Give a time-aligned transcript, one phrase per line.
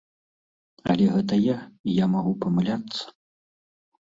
[0.93, 1.57] Але гэта я,
[1.91, 3.01] і я магу памыляцца.